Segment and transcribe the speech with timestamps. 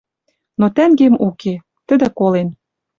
[0.59, 1.53] Но тӓнгем уке.
[1.87, 2.49] Тӹдӹ колен